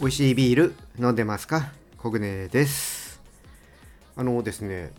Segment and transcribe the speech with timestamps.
[0.00, 1.72] 美味しいビール飲んでますか？
[1.98, 3.20] コグネです。
[4.16, 4.92] あのですね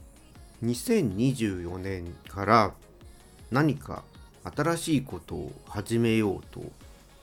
[0.64, 2.74] 2024年から
[3.50, 4.04] 何か
[4.56, 6.60] 新しいことを始めようと、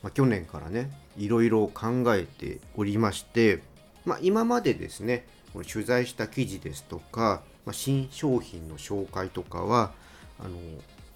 [0.03, 3.63] まあ、去年からねいろいろ考えておりまして、
[4.05, 9.91] まあ、今までですねこの取材した記事ですとか、まあ、新商品の紹介とかは
[10.39, 10.57] あの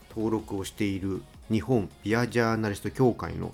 [0.09, 3.53] 登録をしている日本ビアジャーナリスト協会の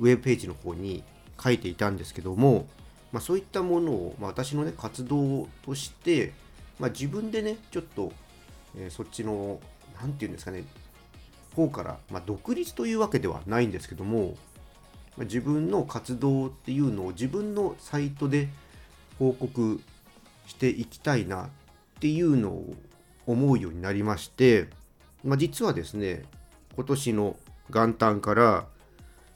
[0.00, 1.02] ウェブページの方に
[1.42, 2.66] 書いていたんですけども、
[3.12, 6.32] まあ、そういったものを、まあ、私のね活動として、
[6.78, 8.12] まあ、自分でねちょっと、
[8.76, 9.60] えー、そっちの
[10.00, 10.64] 何て言うんですかね
[11.54, 14.36] 方から、ま、独立というわけではないんですけども、
[15.16, 18.48] ま、自分の活動っていうのを自分のサイトで
[19.18, 19.80] 報告
[20.48, 21.48] していきたいなっ
[22.00, 22.74] ていうのを
[23.26, 24.68] 思うようになりまして、
[25.22, 26.24] まあ、実はですね
[26.74, 27.36] 今年の
[27.70, 28.66] 元旦から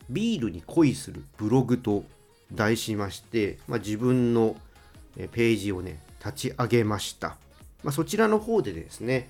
[0.08, 2.04] ビールに恋するブログと
[2.52, 4.56] 題しまして、まあ、自分の
[5.16, 7.36] ページをね、立ち上げました。
[7.82, 9.28] まあ、そちらの方でですね、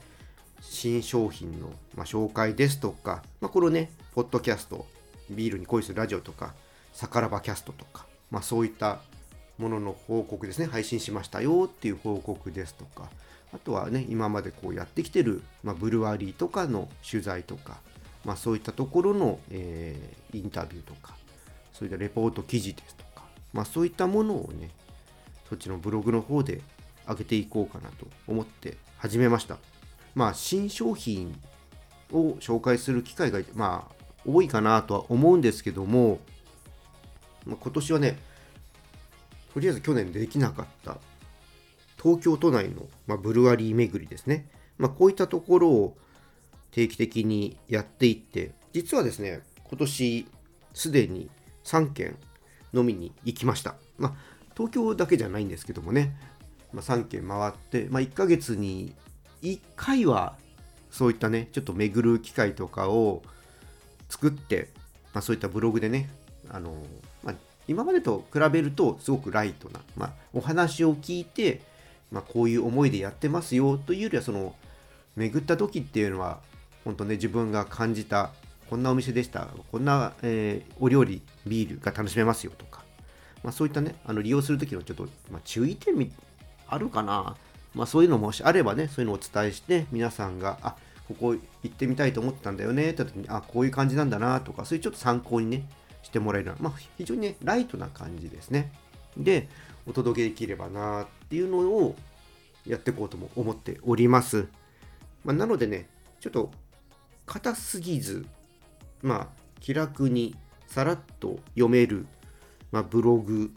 [0.60, 4.86] 新商品の、ま紹介ですとか、まあ、これをね、ポッドキャスト、
[5.30, 6.54] ビールに恋するラジオとか、
[6.92, 9.00] サカラバキャストとか、まあ、そういった
[9.58, 13.10] ものの報告ですね、配信しましたよっていう報告ですとか、
[13.54, 17.78] あとはね、今までこうやってきてる、まあ、ブルワリーとかの取材とか、
[18.24, 21.14] まあ、そういったところの、えー、インタビューとか、
[21.72, 24.70] そういったレポート記事ですとか、まあ、そういったものをね、
[25.48, 26.62] そっちのブログの方で
[27.06, 29.58] 上げていこうかなと思って始めました。
[30.14, 31.38] まあ、新商品
[32.10, 36.20] を紹介する機会が、まあ、多いかなとは思うんですけども、
[37.44, 38.18] まあ、今年はね、
[39.52, 40.98] とりあえず去年できなかった
[42.02, 44.48] 東京都内の、まあ、ブルワリー巡りですね。
[44.78, 45.96] まあ、こういったところを
[46.72, 50.26] 定期的にやっていって実はですね今年
[50.72, 51.30] すでに
[51.64, 52.16] 3軒
[52.72, 54.14] 飲みに行きましたまあ
[54.56, 56.16] 東京だけじゃないんですけどもね、
[56.72, 58.94] まあ、3軒回って、まあ、1ヶ月に
[59.42, 60.36] 1回は
[60.90, 63.22] そういったねちょっと巡る機会とかを
[64.08, 64.70] 作って、
[65.14, 66.10] まあ、そういったブログでね
[66.50, 66.74] あの、
[67.68, 71.60] 今までと比べるとすごくライトな、まあ、お話を聞いて、
[72.10, 74.54] まあ、こういう思いでやってますよというよりはその
[75.16, 76.40] 巡った時っていうのは
[76.84, 78.32] 本当ね、自分が感じた、
[78.68, 82.82] こんなお店でした、こんな、えー、お料理、ビールが楽しめますよとか、
[83.42, 86.12] まあ、そういったね、あの利用するときのちょっと、まあ、注意点
[86.66, 87.36] あるかな、
[87.74, 90.76] まあ、そういうのもしあればね、そういうのをお伝えして、皆さんが、あ
[91.08, 95.68] ここ行ってみたいと思ったんだよねって時に、あこういう感じなんだなとか、そういうちょっと参考にね、
[96.02, 98.72] してもらえるまあ、非常にね、ライトな感じですね。
[99.16, 99.48] で、
[99.86, 101.96] お届けできればなっていうのを
[102.66, 104.46] やっていこうとも思っております。
[105.24, 105.88] まあ、なのでね、
[106.20, 106.50] ちょっと
[107.26, 108.26] 硬すぎず、
[109.02, 109.28] まあ、
[109.60, 110.34] 気楽に
[110.66, 112.06] さらっと読める、
[112.70, 113.52] まあ、ブログ、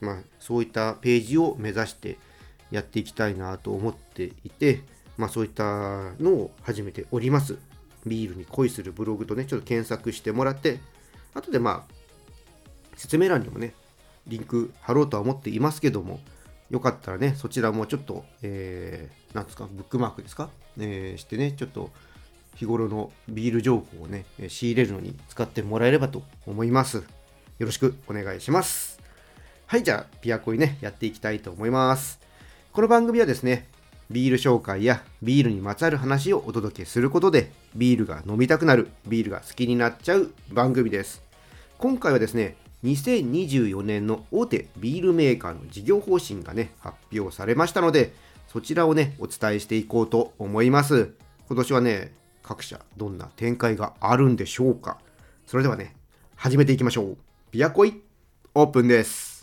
[0.00, 2.18] まあ、そういったページを目指して
[2.70, 4.82] やっていきたいなと思っていて、
[5.16, 5.64] まあ、そういった
[6.20, 7.56] のを始めております。
[8.06, 10.80] ビールに恋するブログとね、ちょっと検索してもらって、
[11.34, 11.94] 後でまあ、
[12.96, 13.74] 説明欄にもね、
[14.26, 16.20] リンク貼ろうとは思っていますけども、
[16.70, 21.90] よかったらね、そちらもちょっと、えー、なんですか、ブックマークですか、えー、してね、ちょっと
[22.54, 26.98] 日頃のビール情報をね、仕入れるのに使ってもらえればと思います。
[26.98, 27.04] よ
[27.66, 29.00] ろしくお願いします。
[29.66, 32.20] はい、じゃあ、ピアコイね、やっていきたいと思います。
[32.72, 33.68] この番組はですね、
[34.10, 41.23] ビール紹介やビールにまつわる話をお届けすることで、ビールが飲みたくなる、ビールが好きになっちゃう番組です。
[41.84, 48.14] 今回はですね、2024年の大手ビールメーカーの事業方針がね、発表されましたので、
[48.48, 51.12] そちらをね、お伝えしていこうと思います。
[51.46, 54.96] 今年はね、各社どんな展開があるんでしょうか。
[55.46, 55.94] それではね
[56.36, 57.16] 始めていきましょう。
[57.50, 58.00] ビアコイ
[58.54, 59.33] オープンです。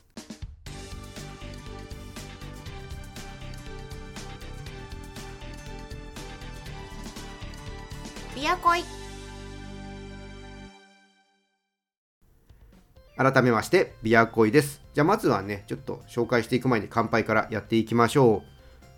[13.21, 14.81] 改めましてビアコイです。
[14.95, 18.49] じゃあまずはねちょっと紹介していく前に乾杯からやっていきましょう。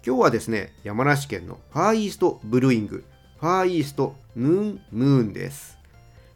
[0.06, 3.04] 今日はですね山梨県のファーイーストブルーイング
[3.40, 5.78] ファーイーストムーンムーンです。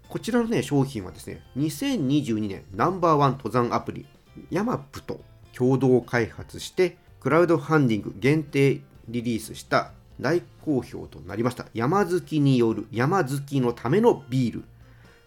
[0.10, 4.06] こちらのね、商品はですね、2022年ナンバーワン登山アプリ、
[4.50, 5.22] ヤマップと
[5.54, 11.66] 共同開発して、クラウドファンディング限定リリースした大好評となりました。
[11.74, 14.64] 山好きによる山好きのためのビール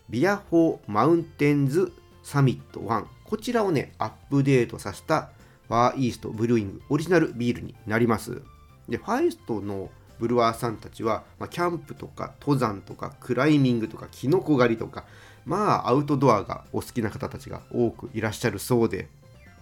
[0.08, 1.92] ビアフォーマウンテンズ
[2.22, 5.30] サミット1こちらをねアップデートさせた
[5.68, 8.42] ファーイーストブルーイングオリジナルビールになります。
[8.88, 9.88] でファイストの
[10.18, 15.04] ブルワーさんたちは、まあ、キャンプとか登山とかクライミングとかキノコ狩りとか
[15.46, 19.08] まあアウトドアがお好きな方たちが多くいらっしゃるそうで、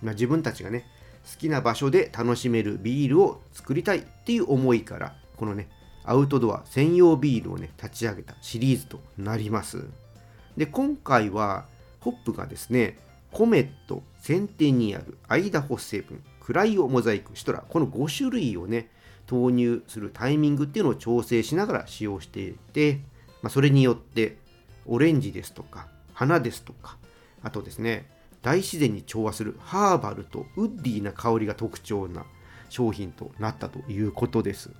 [0.02, 0.84] まあ、自分たちがね
[1.30, 5.68] 好きな場所で楽しめるビールを作りたいっていう思いからこのね
[6.04, 9.84] アウトドア専用ビールをね立ち上げたシリーズとなります。
[10.56, 11.66] で今回は
[12.00, 12.96] ホップがですね
[13.32, 18.90] コメットセンテニアルアイダホセブンクライオモザイクシトラこの5種類をね
[19.26, 23.00] 投入するタイミングっていうのを調整しながら使用していて、
[23.42, 24.38] まあ、それによって
[24.86, 26.96] オレンジですとか花ですとか
[27.42, 28.06] あとですね
[28.42, 32.24] 大自然に調和するハーバルとウッディな香りが特徴な
[32.70, 34.70] 商品となったということです。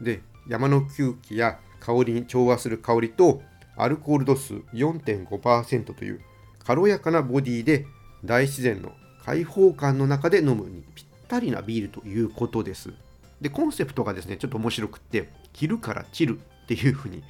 [0.00, 3.42] で山の空気や香りに調和する香りと
[3.76, 6.20] アルコール度数4.5%という
[6.64, 7.86] 軽やかなボディで
[8.24, 8.92] 大自然の
[9.24, 12.92] 開放感の中で飲むにぴったりなビールということです
[13.40, 17.22] でコンセプトがですねちょっと面白くって昼からチルっていうふうに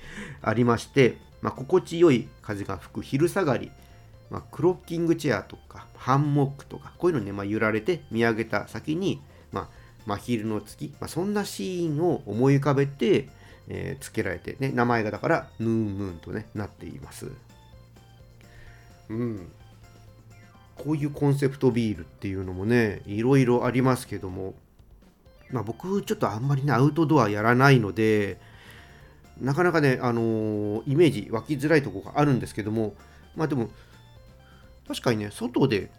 [0.42, 3.70] ありまして、まあ、心地よい風が吹く昼下がり、
[4.30, 9.20] まあ、クロッキングチェアとかハンモックとかこういうのに、ね、まあ、揺られて見上げた先に、
[9.52, 9.68] まあ、
[10.06, 13.28] 真昼の月、まあ、そんなシーンを思い浮かべて、
[13.68, 17.30] えー、付けられて、ね、名前がだからヌームーンと、ね、なっています。
[19.12, 19.52] うん、
[20.76, 24.54] こういうコンセプトビールっていうのもねいろいろありますけども。
[25.50, 28.40] まあ、僕ちょっとあんまりねアウトドアやらないので
[29.38, 32.94] なかなかね、あの、イメージ湧きづらいとこがあるんですけども。
[33.36, 33.70] まあでも
[34.86, 35.90] 確かにね外で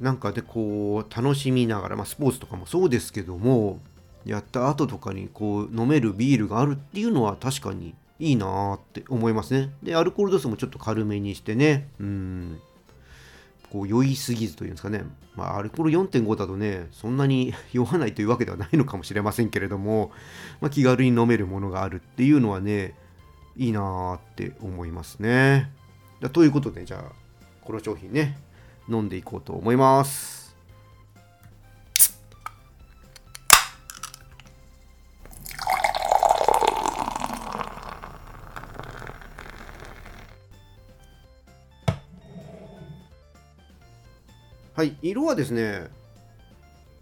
[0.00, 3.80] なんかでこう楽しみながら、まあ、スポーツとかもそうですけども
[4.24, 9.70] やった後とかにこう飲めるビールがあるっていうのは確かにいいなーって思いますね。
[9.82, 12.60] で、アルコール度数もちょっと軽めにしてね、うん、
[13.72, 20.12] こう酔いすぎずというんですかね、まあ、アルコール4.5だとね、そんなに酔わないというわけではないのかもしれませんけれども、
[20.60, 22.94] まあ、気軽に飲めるものがあるっていうのはね、
[23.56, 25.70] いいなーって思いますね。
[26.32, 27.12] ということで、じゃあ、
[27.62, 28.38] この商品ね、
[28.88, 30.39] 飲んでいこうと思います。
[44.80, 45.88] はい、色はですね、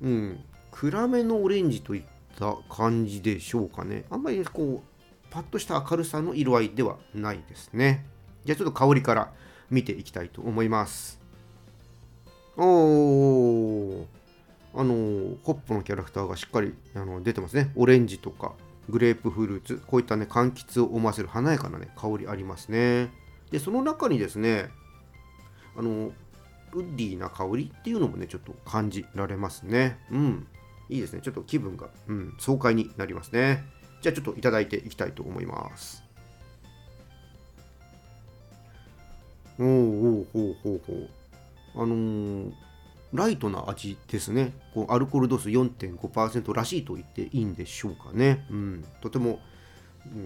[0.02, 2.02] うん、暗めのオレンジといっ
[2.36, 4.04] た感じでしょうかね。
[4.10, 8.04] あんまりこう、パッとした明るさの色合いではないですね。
[8.44, 9.32] じゃあちょっと香りから
[9.70, 11.20] 見ていきたいと思います。
[12.56, 14.06] おー、
[14.74, 17.70] あの、ホップのキャラクターがしっかりあの出てますね。
[17.76, 18.54] オレンジとか
[18.90, 23.12] グレープフルーツ、こういったね、柑橘を思わせる華やかなね、香りありますね。
[23.52, 24.69] で、その中にですね、
[25.76, 26.10] あの、
[26.73, 29.99] ウッディーな香りっていうのもね、ちょっと感じられますね。
[30.11, 30.47] うん。
[30.88, 31.20] いいですね。
[31.23, 33.65] ちょっと気分が、うん、爽快になりますね。
[34.00, 36.03] じゃあちょっといただいていきたいと思います。
[39.59, 41.09] おおおほうほうほう。
[41.75, 42.53] あのー、
[43.12, 44.53] ライトな味ですね。
[44.73, 48.47] こうアルコール度数4.5%らしいと言っていいんでしょうかね。
[48.50, 48.85] うん。
[49.00, 49.41] とても、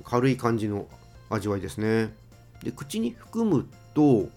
[0.04, 0.86] 軽い感じの
[1.30, 2.14] 味わいですね。
[2.62, 4.28] で、口に含むと、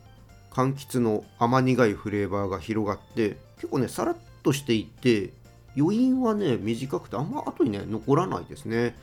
[0.55, 5.33] 柑橘の甘苦いフレーバーが広がって結構ねさらっとしていて
[5.77, 8.95] 余韻はね短くてあんま後にね残らないですね。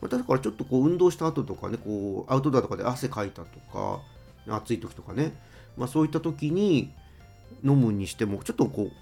[0.00, 4.00] だからちょっとこう運動した後とかねこうアウトドアとかで汗かいたとか
[4.48, 5.32] 暑い時とかね、
[5.76, 6.92] まあ、そういった時に
[7.64, 8.92] 飲むにしてもちょっとこう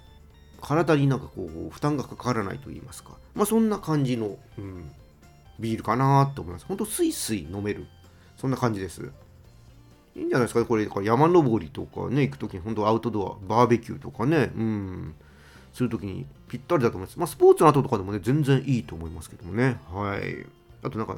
[0.59, 3.11] 体になんかこう負担がかからないと言いますか。
[3.35, 4.91] まあそんな感じの、うん、
[5.59, 6.65] ビールかなと思います。
[6.65, 7.85] ほんとスイスイ飲める。
[8.37, 9.11] そんな感じです。
[10.15, 14.51] いいんじゃないですかこれ山登りとかね行く時に本当アウトドアバーベキューとかね。
[14.55, 15.15] うん。
[15.73, 17.17] する時にぴったりだと思います。
[17.17, 19.79] まあスポーツの後とかでもね全然いいと思いますけどもね。
[19.89, 20.45] はい。
[20.83, 21.15] あとなんか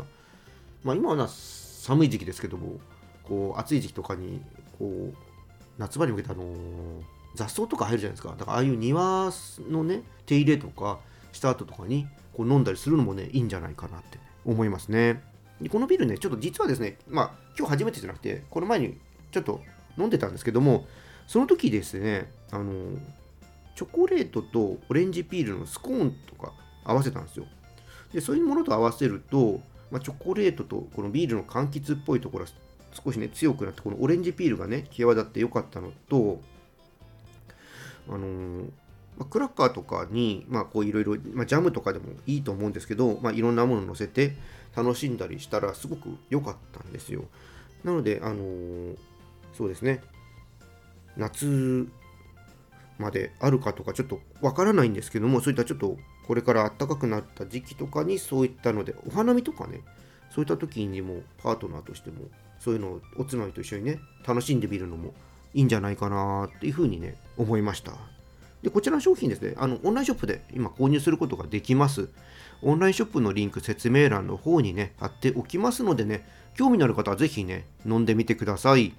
[0.83, 2.79] まあ今はな寒い時期ですけども
[3.23, 4.41] こう暑い時期とかに
[4.77, 5.15] こう
[5.77, 6.55] 夏場に向けてあのー、
[7.35, 8.35] 雑草とか入るじゃないですか。
[8.37, 9.31] だからああいう庭
[9.69, 10.99] のね手入れとか
[11.31, 15.23] した後とかにこう飲んだりするのもねいいんじゃないかなって思いますね。
[15.69, 18.97] このビールね、ちょっと実はですね、まあ、今日初めてじゃなくて、この前に
[19.31, 19.61] ちょっと
[19.97, 20.87] 飲んでたんですけども、
[21.27, 22.97] その時ですね、あの、
[23.75, 26.53] チョコレートとオレンジピールのスコーンとか
[26.83, 27.45] 合わせたんですよ。
[28.13, 32.51] で、そういうものと合わせると、まあ、チョコレートとこのビールの柑橘っぽいところが
[33.03, 36.41] 少しね、強くなって、このオレンジピールがね、際立ってよかったのと、
[38.09, 38.65] あの、
[39.17, 44.35] まあ、クラッカーとかに、まあ、こういろいろ、まあ、ジャムとかでもいいと思うんですけど、まあ、いろんなものを乗せて
[44.75, 47.25] 楽しんだりしたらすごく良かったんですよ。
[47.83, 48.97] なので、あのー、
[49.53, 50.01] そうですね、
[51.17, 51.87] 夏
[52.97, 59.81] まであるかとかちょっとわからないんですけどもそういったちょっとこれから暖かくなった時期とかにそういったのでお花見とかね
[60.33, 62.25] そういった時にもパートナーとしても
[62.59, 65.13] そういうのをおつまみと一緒にね楽しんでみるのも
[65.53, 67.93] いいんじゃないかなっていうふうにね思いました
[68.63, 72.09] でこちらの商品ですねあのオンラインショップで今購入することができます。
[72.61, 78.93] オンラインショップのリンク説明欄の方にね貼っておきますのでね興味のある方はぜひね飲んでみてください。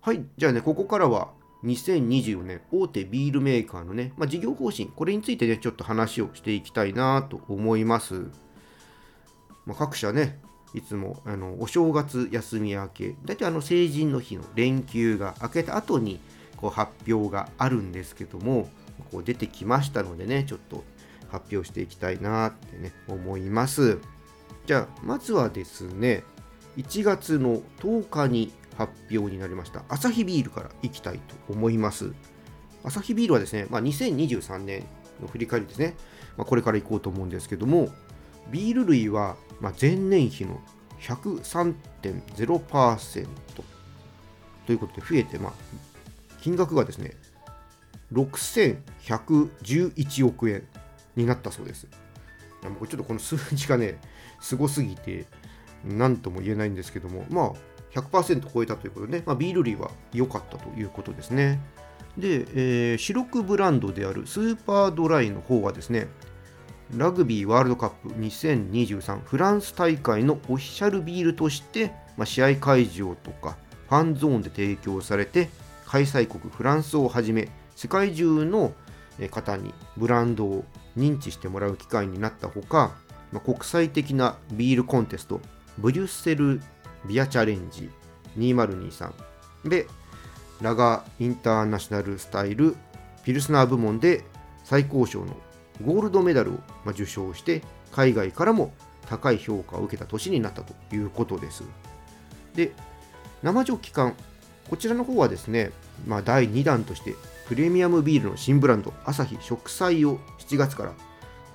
[0.00, 1.30] はいじゃあねここからは
[1.64, 8.26] 2024年大手ビールメーカーのね、まあ、事業方針これについてねちょっと話をしていきたいなと思います、
[9.66, 10.38] まあ、各社ね
[10.74, 16.20] いつもあのお正月休み明け大体あの成人の日の連休が明けた後に
[16.60, 18.68] こう発表があるんですけども
[19.10, 20.84] こう出てきましたのでねちょっと
[21.30, 23.98] 発表していきたいなってね思います。
[24.66, 26.24] じゃあまずはですね
[26.76, 29.82] 1月の10日に発表になりました。
[29.88, 32.12] アサヒビールからいきたいと思います。
[32.84, 34.84] アサヒビールはですね、まあ、2023年
[35.20, 35.96] の振り返りですね、
[36.36, 37.88] まあ、これからいこうと思うんですけども
[38.50, 39.36] ビール類は
[39.80, 40.60] 前年比の
[41.00, 43.26] 103.0%
[44.66, 45.52] ということで増えて、まあ、
[46.40, 47.16] 金額がですね
[48.12, 50.64] 6111億円
[51.16, 51.86] になったそうです。
[52.62, 53.98] もうちょっとこの数字がね、
[54.40, 55.26] すごすぎて、
[55.84, 57.52] 何とも言えないんですけども、まあ、
[57.94, 61.60] 100%超えたということで、ね、まあ、ビール類は良かったということですね。
[62.16, 66.08] で、えー、主力ブランドであるスーパードライの方はですね、
[66.96, 75.48] ラグビーワールドカップ2023フランス大会のオフィシャルビールとして、まあ、試合会場とかファンゾーンで提供されて
[75.88, 78.74] 開催国フランスをはじめ世界中の
[79.30, 80.64] 方にブランドを
[80.98, 82.92] 認知してもらう機会になったほか、
[83.42, 85.40] 国際的なビールコンテスト
[85.78, 86.60] ブリュッセル
[87.06, 87.88] ビアチャレンジ
[88.36, 89.12] 2023
[89.64, 89.86] で
[90.60, 92.76] ラガーインターナショナルスタイル
[93.24, 94.24] ピルスナー部門で
[94.64, 95.36] 最高賞の
[95.82, 96.58] ゴールドメダルを
[96.90, 98.74] 受賞して海外からも
[99.06, 101.64] 高い評価を受けた年になったということです。
[102.54, 102.72] で、
[103.42, 104.14] 生ジョッキ缶、
[104.68, 105.70] こちらの方はですね、
[106.06, 107.14] まあ、第2弾として
[107.46, 110.92] プレミアムビールの新ブランド、アサヒ食彩を7月から、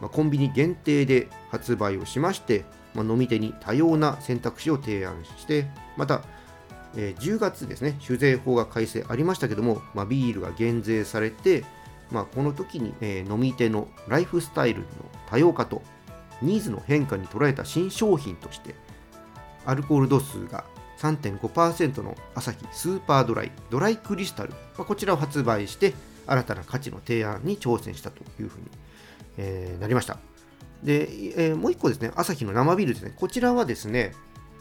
[0.02, 2.66] まあ、コンビニ限定で発売をしまして、
[2.96, 5.68] まあ、飲み手に多様な選択肢を提案して、
[5.98, 6.24] また、
[6.96, 11.64] えー、10月ですね、酒税法が改正ありましたけども、まあ、ビールが減税されて、
[12.12, 14.88] まあ、この時に、えー、飲み手のライフスタイルの
[15.30, 15.82] 多様化と
[16.42, 18.76] ニーズの変化に捉えた新商品として
[19.66, 20.66] アルコール度数が
[21.04, 25.94] 3.5%のアサヒスーパードライドライクリスタル、まあ、こちらを発売して
[26.26, 28.68] 新たな価値の提案に挑戦したというふうに、
[29.38, 30.18] えー、なりました。
[30.82, 31.10] で、
[31.50, 33.14] えー、もう1個ですねアサヒの生ビールですね。
[33.16, 34.14] こちらはですね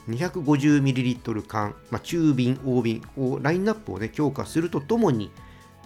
[0.08, 5.30] 250ml 缶、まあ、中瓶、大瓶をラインナップを、ね、強化するとともに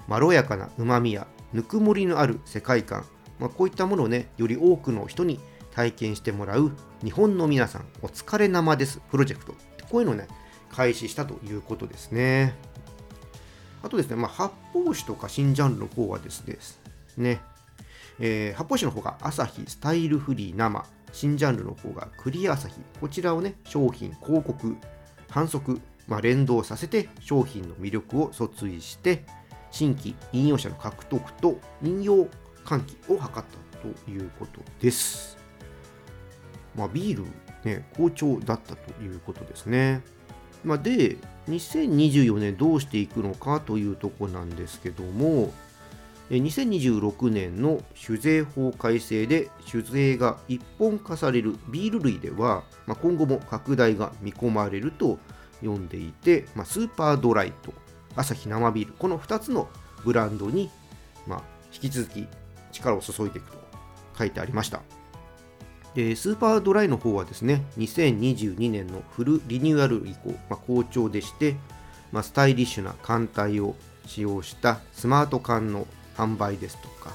[0.09, 3.05] まろやかなうまみやぬくもりのある世界観、
[3.39, 5.39] まあ、こういったものをね、より多くの人に
[5.75, 6.73] 体験してもらう
[7.05, 9.53] 日本の皆さんお疲れ生ですプロジェクト。
[9.91, 10.27] こういうのをね、
[10.77, 12.55] 開始したということですね。
[13.83, 16.45] あとですね、まあ、発泡酒とか新ジャンルの方はです
[17.17, 17.41] ね、
[18.21, 24.77] えー、発泡酒の方が朝日スタイルフリー生、新ジャンルの方がクリア朝日、こちらをね、商品、広告、
[25.31, 29.25] 反則、まあ、連動させて商品の魅力を訴追して、
[29.71, 32.27] 新規引用者の獲得と引用
[32.67, 35.39] 喚起を図ったということです。
[36.75, 37.25] まあ、ビール、
[37.65, 40.03] ね、好調だったということですね。
[40.65, 41.17] まあ、で、
[41.49, 45.53] 2024年どうしていくのかというとこなんですけども、
[46.31, 55.19] 2026年の酒税法改正で酒税が一本化されるビール類では、まあ、今後も拡大が見込まれると
[55.61, 57.73] 読んでいて、まあ、スーパードライと
[58.17, 59.69] アサヒ生ビールこの2つの
[60.05, 60.69] ブランドに、
[61.29, 62.27] まあ、引き続き
[62.73, 63.59] 力を注いでいくと
[64.19, 64.83] 書いてありました。
[65.97, 71.57] でスーパードライの方はですね2022年のフルリニューアル以降、まあ、好調でして、
[72.13, 73.75] まあ、スタイリッシュな艦隊を
[74.05, 77.15] 使用したスマート缶の販売ですとか、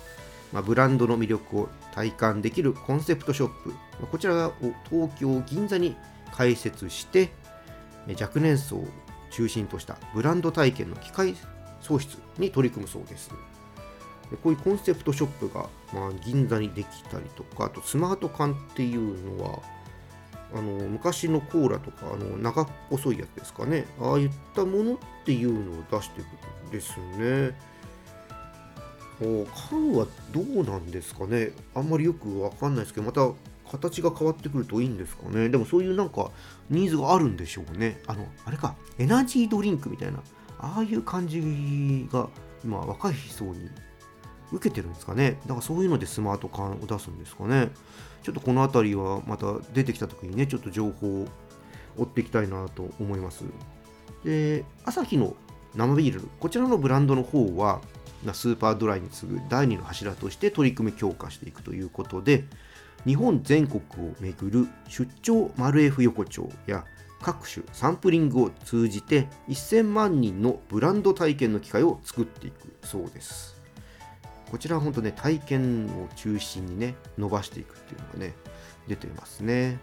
[0.51, 3.73] まあ、ブランドの魅力を体感できるコンセプトショップ
[4.07, 4.53] こちらを
[4.89, 5.95] 東京銀座に
[6.33, 7.29] 開設して
[8.19, 8.87] 若年層を
[9.29, 11.35] 中心としたブランド体験の機械
[11.81, 13.29] 創出に取り組むそうです。
[14.31, 19.59] でこういうコンセプトショップが、まあ、銀座にできたりとか、あとスマート缶っていうのは、
[20.53, 26.25] あの昔のコーラとかあの長っ細いやつですかね、ああいったものっていうのを出してる
[26.67, 27.71] んですね。
[29.69, 33.29] 缶はどうなんですかねあんまりよくわかんないですけど、また
[33.69, 35.47] 形が変わってくるといいんですかね。
[35.49, 36.31] でもそういうなんか
[36.69, 38.01] ニーズがあるんでしょうね。
[38.07, 40.23] あの、あれか、エナジードリンクみたいな、
[40.57, 42.29] ああいう感じが
[42.65, 43.69] 今若い層に
[44.51, 45.39] 受けてるんですかね。
[45.43, 47.69] だからそういうのでスマート缶を出すんですかね。
[48.23, 51.27] ちょっとこの辺りはまた出てきた時にねちょっと情報を
[51.97, 53.43] 追っていきたいなと思います。
[54.23, 55.35] でアサヒの
[55.75, 57.81] 生ビールこちらのブランドの方は
[58.33, 62.43] スーパードライに次ぐ第2の柱として取り組み強化していくということで
[63.05, 66.85] 日本全国をめぐる出張マルエフ横丁や
[67.21, 73.60] 各種サンプリングを通じて1000万人のブランド体験の機会を作っていくそうです。
[74.51, 78.33] こちらは本当ね体験を中心にね伸ばしていくっていうのがね
[78.89, 79.79] 出てますね。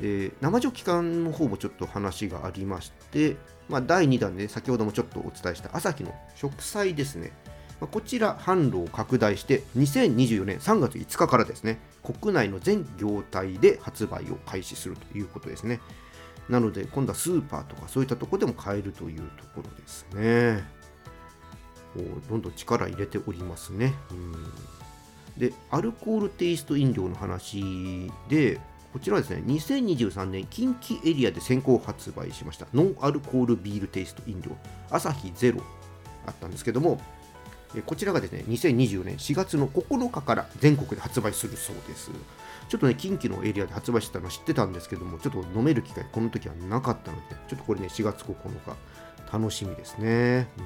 [0.00, 3.36] で生ジョ期間の方もちょっと話がありまして、
[3.68, 7.32] まあ、第2弾で、ね、先ほどもちょっとお伝えした朝日の植栽ですね。
[7.80, 15.80] まこちら販路を拡大して2024年3月5日からですね国内の全業態で発売を開始するということですね。
[16.48, 20.62] なので今度はスーパーとかそういったところでも買えるというところですね。
[22.28, 24.34] どんどん力入れておりますね、うん、
[25.38, 28.60] でアルコールテイスト飲料の話で
[28.92, 34.56] こちらはですね2023年近畿エリアで先行発売しましたノンアルコールビールテイスト飲料
[34.90, 35.62] アサヒゼロ
[36.26, 37.00] あったんですけども
[37.82, 42.10] こちらがですね、2024年4月の9日から全国で発売するそうです。
[42.68, 48.76] ちょっとね、近畿のエリアで発売してたの知ってたんですけども、ちょっと飲める機会、この時はなかったので、ちょっとこれね、4月9日、
[49.32, 50.48] 楽しみですね。
[50.58, 50.64] うん、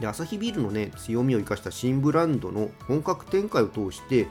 [0.00, 4.26] で、アサヒビールのね、強みを生かした新ブランドの本格展開を通して、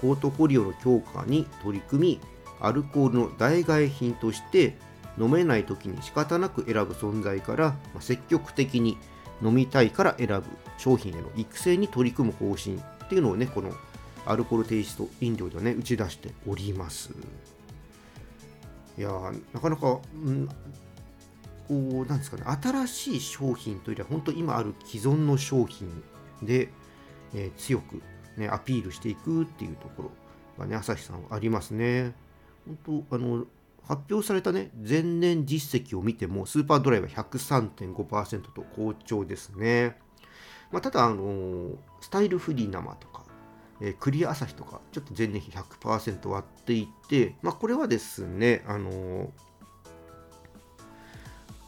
[0.00, 2.20] ポートフォリオの強化に取り組み、
[2.60, 4.76] アルコールの代替品として、
[5.18, 8.98] 飲めない時に仕方なく選ぶ存在から、ま積極的に
[9.42, 10.44] 飲みたいから選ぶ
[10.78, 13.72] 商品への育成に取り組む方針っていうのをねこの
[14.26, 17.10] アルコールテイスト飲料ではね打ち出しております。
[18.96, 19.10] いや
[19.52, 20.48] なかなか、ん、
[21.68, 26.02] こうなんですかね新しい商品というよりは本当今ある既存の商品
[26.42, 26.68] で、
[27.34, 28.02] えー、強く、
[28.36, 30.10] ね、アピールしていくっていうところ
[30.58, 32.14] がね朝日さんありますね
[32.86, 33.44] 本当あの
[33.86, 39.98] 発表されたね、前年実績を見ても、スーパードライは103.5%と好調ですね。
[40.72, 43.24] まあ、ただ、あのー、スタイルフリー生とか、
[44.00, 49.28] クリア朝日とか、ちょっと前年比100%割っていて、まあ、これはですね、あのー、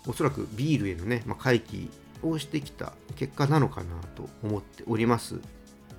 [0.06, 1.90] おそらくビールへのね、まあ、回帰
[2.22, 5.40] をしてきた結果なのかなと思っております。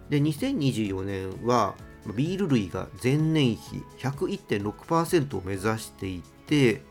[0.10, 1.76] で、2024年は、
[2.16, 6.82] ビール類が前年比101.6%を目指していて、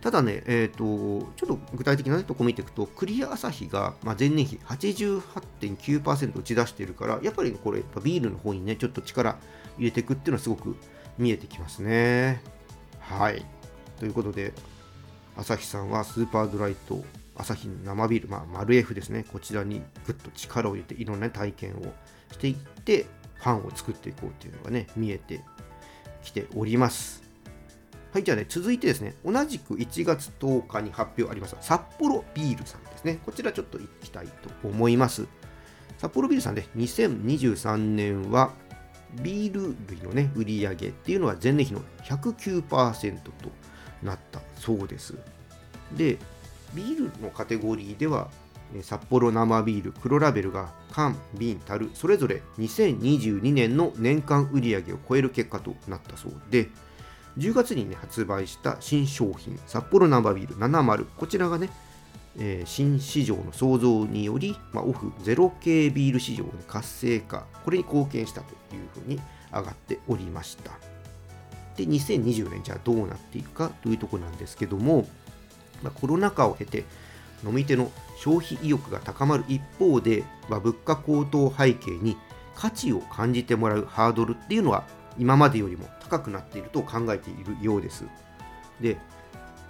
[0.00, 9.36] ただね、えーと、ちょっと具体的なとこ見ていくと、クリア朝日が前年比88.9%打ち出しているから、やっぱりこれ、ビールの方にね、ちょっと力
[9.78, 10.76] 入れていくっていうのはすごく
[11.18, 12.40] 見えてきますね。
[13.00, 13.44] はい。
[13.98, 14.52] ということで、
[15.36, 17.04] 朝日さんはスーパードライと
[17.36, 21.82] 朝日生ビール、まあ、マル F ですね、こちらにぐっと力を入れて、いろんな体験を
[22.32, 25.42] していって、ファンを作っていこうっていうのがね、見えて
[26.24, 27.22] きております。
[28.12, 33.18] はい、じゃあね、続いてですね、同じく1月10日に発表あります札幌ビールさんですね。
[33.26, 35.26] こちらちょっと行きたいと思います。
[35.98, 38.54] 札幌ビールさんで、ね、2023年は
[39.22, 43.32] ビール類のね、売り上げっていうのは前年比の109%と
[44.06, 44.40] なった。
[44.58, 45.14] そうです。
[45.96, 46.18] で、
[46.74, 48.28] ビールのカテゴリーでは
[48.82, 56.68] 札幌生ビール黒ラベルが缶瓶樽それぞれ2022年の年間売上を超える結果となったそうで
[57.38, 61.70] 10月に、ね、発売した新商品札幌生ビール70こちらがね、
[62.38, 69.20] えー、新市場の創造により、まあ、オフゼロ系ビール市場の活性化これに貢献したというふうに
[69.52, 70.95] 上がっておりました。
[71.76, 75.06] で2020年じゃあどうなっていくかというとこなんですけども、
[75.82, 76.84] まあ、コロナ禍を経て
[77.44, 82.16] 飲み手の消費意欲が高まる一方で、ま、物価高騰背景に
[82.54, 84.84] 価値を感じてもらうハードルっていうのは
[85.18, 88.04] 今までよりも高くなっていると考えているようです。
[88.80, 88.98] で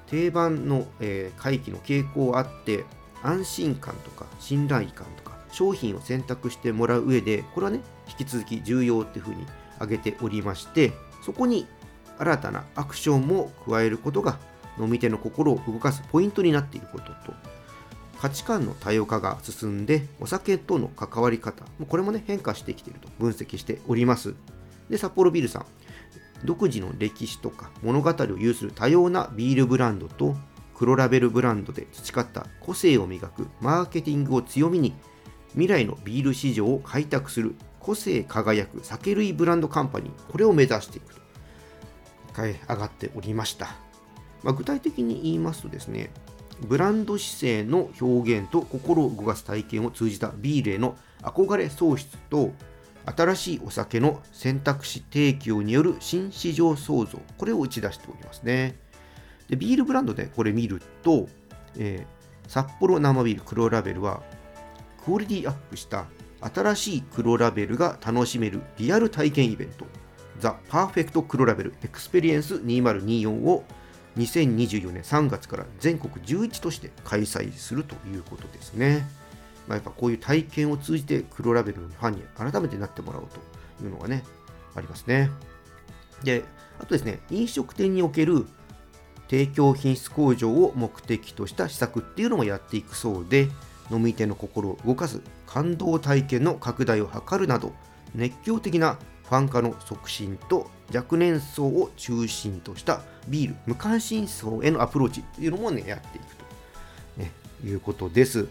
[0.07, 2.85] 定番の、えー、回帰の傾向あって
[3.23, 9.45] 安心感とか信頼感とか商品を選択してもらう上でこれはね引き続き重要っていうふうに
[9.77, 10.93] 挙げておりまして
[11.25, 11.67] そこに
[12.19, 14.39] 新たなアクションも加えることが
[14.79, 17.35] 飲み手の心を動かすポイントになっていることと。
[18.21, 21.65] 価値観の多様化が進んでお酒との関わり方。
[21.87, 23.09] これもね変化してきていると。
[23.19, 24.35] 分析しております。
[24.89, 25.67] で札幌ビールさん。
[26.45, 30.37] 独自の歴史とか物語を有する多様なビールブランドと
[30.75, 34.95] 黒ラベルブランドで培った個性を磨くマーケティングを強みに
[35.53, 40.13] 未来のビール市場を開拓する個性輝く酒類ブランドカンパニー。
[40.31, 41.26] これを目指していくと。
[42.43, 43.75] 上がっておりました、
[44.43, 46.11] まあ、具体的に言いますとですね
[46.61, 52.53] ブランド姿勢の表現と心を動かす体験を通じたビールへの憧れ創出と
[53.05, 58.77] 新しいお酒の選択肢提供による新市場創造これを打ち出しておりますね。
[59.49, 61.29] でビールブランドでこれ見ると、
[61.79, 64.23] えー、札幌生ビール黒ラベルは
[65.05, 66.07] クオリティアップした
[66.41, 69.87] 新しい黒ラベルが楽しめるリアル体験イベント。
[70.41, 73.65] THE PERFECT 黒ラベル EXPERIENCE 2024を
[74.17, 79.07] 2024年3月から全国11都市で開催するということですね。
[79.69, 84.25] まあ、やっぱこういう体験を通じて黒ラベルのファンに改めてなってもらおうというのがね、
[84.75, 85.31] ありますね。
[86.23, 86.45] で、
[86.79, 88.47] あとですね、飲食店における
[89.29, 93.49] 提供品質向上を目的とした施策っていうのもやっていくそうで、
[93.91, 97.73] 飲み手の心を動かす感動体験の拡大を図るなど、
[98.15, 106.45] 熱狂的なファン化の促進と若年層を中心としたビール無関心層へのアプローチというのもねやっていくと、
[107.17, 107.33] ね、
[107.65, 108.47] いうことです。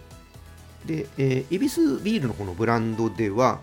[0.85, 3.59] で、えー、恵比寿ビールのこのブランドでは、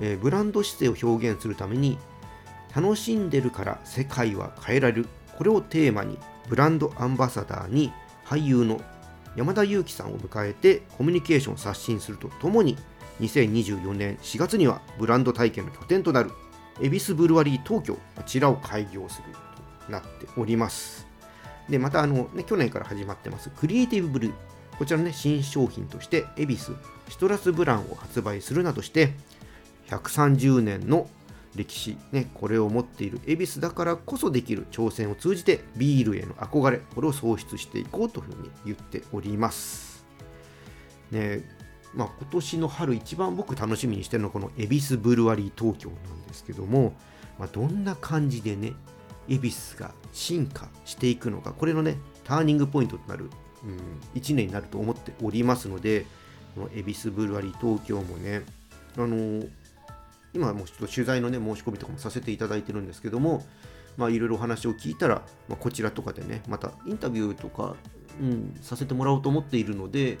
[0.00, 1.98] えー、ブランド姿勢を表現するために
[2.74, 7.92] 楽しんでるから世界は変えられるこれをテーマにブランドアンバサダーに
[8.24, 8.80] 俳優の
[9.36, 12.76] 山田裕貴さんを迎えてコミュニケーションを刷新するとともに
[13.20, 16.30] 2024年4月にはブランド体験の拠点となる
[16.80, 19.28] 恵比寿ブルワリー東京、こちらを開業する
[19.86, 21.06] となっております。
[21.68, 24.32] で、またあの、ね、去年から始まってます、クリエイティブブルー。
[24.78, 26.76] こちらの、ね、新商品として、恵比寿
[27.08, 29.12] シトラスブランを発売するなどして、
[29.88, 31.08] 130年の
[31.54, 40.04] 歴史、ね、これを持っている恵比寿だからこそできる挑戦を通じてビールへの憧れ、これを創出していこうというふうに言っております。
[41.10, 41.42] ね、
[41.94, 46.94] まあ、今年の春一番僕楽しみにしてるのはこの恵比寿ブルワリー東京なんですけども、
[47.38, 48.72] まあ、どんな感じでね
[49.28, 53.30] 恵比寿が進化していくのかこれのねターニングポイントとなる、
[53.64, 56.06] うん、1年になると思っておりますので
[56.54, 58.42] この恵比寿ブルワリー東京もね
[58.96, 59.48] あのー、
[60.34, 63.44] 今もうちょっと取材のね申し込みとかもさせていただいてるんですけども
[63.96, 67.76] まあいろいろお話を聞いたら、まあ、こちらとかでねまたインタビューとか、
[68.20, 70.18] うん、させてもらおうと思っているので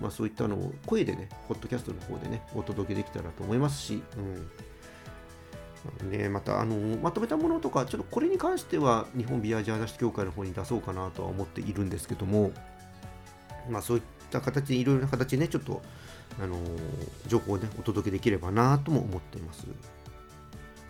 [0.00, 12.52] まあ、そういったのを声でね、ポッドキャストの方でね、お届けできたらと思いますし、うんね、またあのまとめたものとか、ちょっとこれに関しては日本ビアジャーナスト協会の方に出そうかなとは思っているんですけども、
[13.68, 15.82] まあ、そういった形で、いろいろな形でね、ちょっと、
[16.40, 16.56] あの
[17.26, 19.66] 情報をね、お届けできればなとも思っています。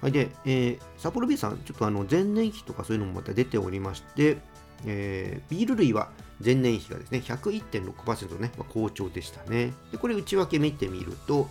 [0.00, 4.38] はい、で、えー、札幌 B さん、ちょっとあの前年比とかそういうのもまた出ておりまして、
[4.86, 6.10] えー、ビール類は
[6.44, 9.72] 前年比がですね、101.6%ね、まあ、好調でしたね。
[9.92, 11.48] で、これ内訳見てみると、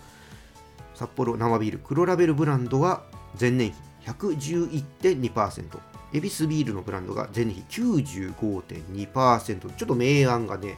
[0.94, 3.04] 札幌生ビール黒ラベルブランドは
[3.38, 3.76] 前年比
[4.10, 5.78] 111.2%、
[6.12, 10.76] 恵比寿ビールのブランドが前年比95.2%、ちょっと明暗がね、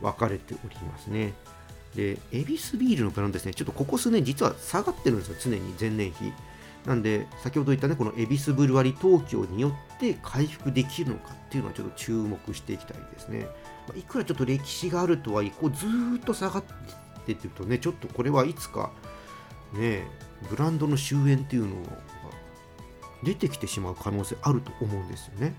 [0.00, 1.34] 分かれておりますね。
[1.94, 6.32] で、恵比寿ビールのブランドですね、ちょっとここ数年実は下がってるんですよ、常に前年比。
[6.86, 13.46] なんで、先ほど言ったね、この恵比寿ブルワリ東京によって回復できるのかっていうのはちょっと注目していきたいですね。
[13.86, 15.86] まあ、いくらちょっと歴史があるとはいえ、こうず
[16.18, 16.72] っと下がって
[17.32, 18.92] ってるとね、ちょっとこれはいつか、
[19.74, 20.06] ね、
[20.48, 21.90] ブランドの終焉っていうのが
[23.22, 25.54] 出てきてしまう可能性あると思うんですよね。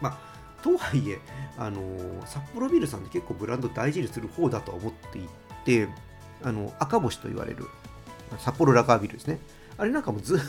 [0.00, 1.18] まあ、とはいえ、
[1.58, 5.28] あのー、札幌ビールさんって結構ブランド大事にする方だと思ってい
[5.64, 5.88] て、
[6.42, 7.66] あの赤星と言われる
[8.38, 9.38] 札幌ラガービールですね。
[9.76, 10.40] あれなんかもずっ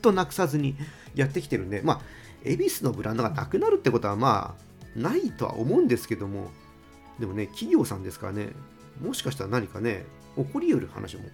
[0.00, 0.76] となくさずに
[1.14, 2.00] やってきてるんで、まあ、
[2.44, 6.50] 恵比寿のブランドがなくなるってことはまあ、ないとは思うんですけども、
[7.18, 8.48] でもね、企業さんですからね、
[9.00, 10.04] もしかしたら何かね、
[10.36, 11.24] 起こり得る話も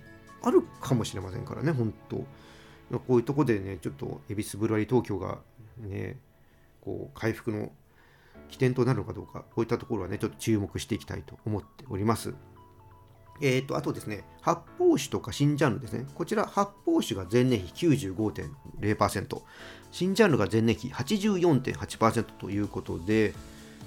[0.43, 2.17] あるかもしれませんからね、本当
[2.99, 5.39] こういうとこでね、ちょっと恵比寿ブルワリー東京が
[5.79, 6.17] ね、
[6.81, 7.71] こう、回復の
[8.49, 12.35] 起点となるのかどうか、こういったところはね、ちょっと注目していきたいと思っております。
[13.41, 16.07] えーと、あとですね、発泡酒とか新ジャンルですね。
[16.15, 19.43] こちら、発泡酒が前年比95.0%、
[19.91, 23.35] 新ジャンルが前年比84.8%ということで、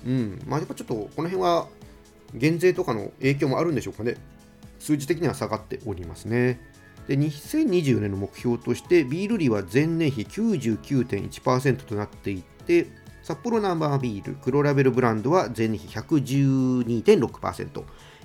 [0.06, 1.68] うん、まあ、やっぱちょっとこの辺は
[2.34, 4.18] 減税とかの影響もあるんでしょうかね。
[4.80, 6.60] 数字的には下がっておりますね。
[7.08, 12.88] で、2024年の目標として、ビール利は前年比99.1%となっていて、
[13.22, 17.84] 札幌ナンバービール、黒ラベルブランドは前年比112.6%、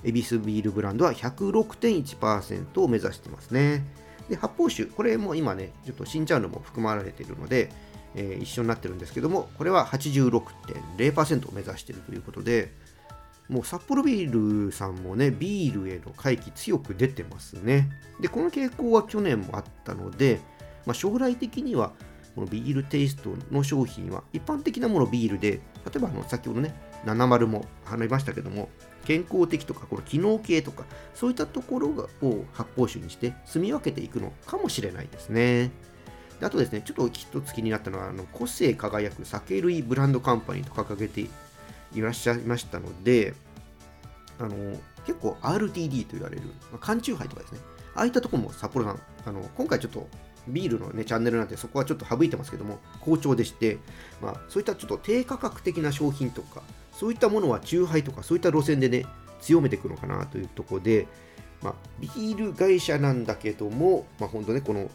[0.08, 3.84] 恵比寿ビールブランドは106.1%を目指してますね。
[4.28, 7.70] で、発泡酒、これも今ね、ちょっと新ジャンルも含まれているので、
[8.14, 12.72] えー、一緒になってるんですけども、これは86.0%を目指しているということで、
[13.48, 17.88] もう札幌ビールさんもね、ビールへの回帰強く出てますね。
[18.20, 20.40] で、この傾向は去年もあったので、
[20.86, 21.92] まあ、将来的には
[22.34, 25.60] このビールテイストの商品は一般的なものビールで、例
[25.96, 28.68] えばあの先ほどね、70も話りましたけども
[29.08, 31.88] 健康的とかこの機能系とかそういったところ
[32.20, 35.70] を発泡酒にして住み分けていくのかもしれないですね。
[36.38, 41.22] であとですね、ちょっと一つ気になったのは、あの個性輝く酒類ブランドカンパニーと掲げて
[41.94, 43.32] いらっしゃいましたので、
[44.38, 44.54] あの
[45.06, 47.60] 結構 RTD と言われる、まあ、缶チューハイとかですね、
[47.94, 50.06] ああいったところも札幌さん、あの今回ちょっと
[50.46, 53.78] ビールの、ね、チャンネルなんてそこはちょっと省いてますけども、好調でして、
[54.20, 56.62] まあ、そういったちょっと低価格的な商品とか、
[56.98, 59.06] そういったものはチューハイとか、そういった路線でね、
[59.40, 61.06] 強めていくのかなというところで、
[61.62, 64.90] まあ、ビール会社なんだけども、まあ、本当ね、この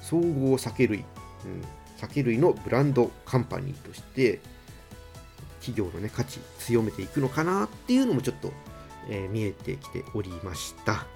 [0.00, 1.04] 総合酒類、うん、
[1.98, 4.40] 酒類のブランドカンパニーとして
[5.60, 8.52] 企業の、ね、価値強めていくのかなっていうのもちょっと、
[9.08, 11.06] えー、見えてきておりました。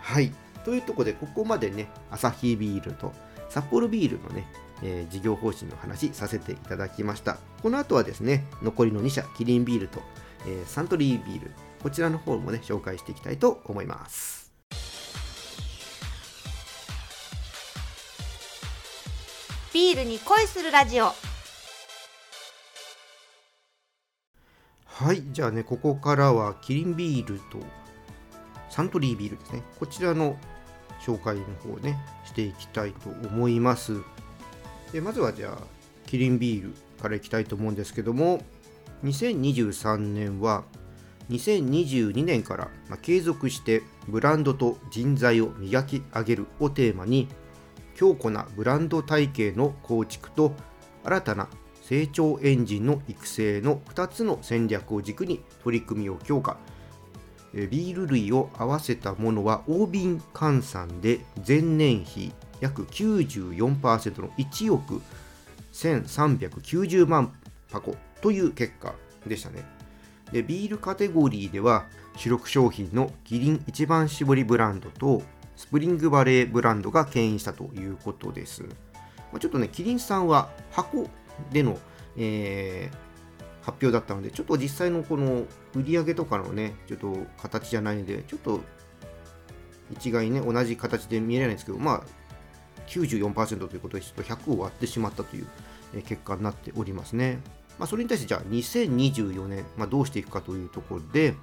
[0.00, 0.32] はい
[0.64, 3.12] というところでここまでねアサヒビールと
[3.48, 4.46] 札幌ビールのね、
[4.82, 7.38] えー、事業方針の話させていただきました。
[7.62, 10.00] この後はですね残りの2社キリンビールと、
[10.46, 11.50] えー、サントリービール
[11.82, 14.38] こちらの方もね紹介していきたいと思います。
[19.72, 21.12] ビールに恋するラジオ
[24.86, 27.58] はいじゃあねここからはキリンビールと
[28.70, 30.36] サントリービールですねこちらの
[31.00, 34.00] 紹介の方ねしていきたいと思います
[34.92, 35.58] でまずはじゃあ
[36.06, 38.40] キリンビールからいきたいと思うんですけども
[39.04, 40.64] 2023年は
[41.30, 42.70] 2022年から、
[43.02, 47.28] 継続してブランドと人材を磨き上げるをテーマに
[47.94, 50.54] 強固なブランド体系の構築と
[51.04, 51.48] 新たな
[51.82, 56.56] 成長エンジンの育成の2つの戦略を軸に取り組みを強化。
[57.54, 65.00] ビール類を合わせたものは大瓶換算で前年比約94%の1億
[65.72, 67.32] 1390万
[67.70, 68.94] 箱という結果
[69.26, 69.64] でしたね
[70.32, 75.22] でビールカテゴリーでは主力商品のキリン一番搾りブランドと
[75.58, 78.64] スプリングバレーブランドが牽引したということです。
[79.32, 81.08] まちょっとね、キリンさんは箱
[81.52, 81.76] での、
[82.16, 88.60] えー、発表だったので、ちょっと実際のこの売り上げとかのね、ちょっと形じゃないので、ちょっと
[89.90, 92.02] 一概にね、同じ形で見えないんですけど、まあ、
[92.88, 95.46] 94%ということで、ちょっと100を割ってしまったという
[96.02, 97.40] 結果になっておりますね。
[97.78, 101.34] まあ、それに対してじゃあ2024年、まあ、どうしていくかというところで、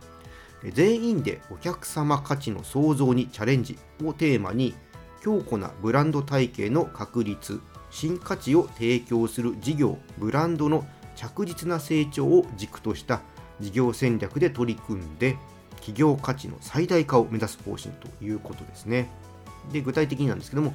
[0.74, 4.74] 全員でお客様価値の創造にチャレンジをテーマに
[5.22, 7.60] 強固なブランド体系の確立
[7.92, 13.22] 新価値を提供する事業ブランドの着実な成長を軸とした
[13.60, 15.38] 事業戦略で取り組んで
[15.76, 19.10] 企業価値の最大化を目指す方針ということですね
[19.72, 20.74] で具体的になんですけども